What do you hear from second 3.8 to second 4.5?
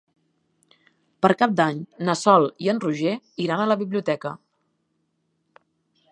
biblioteca.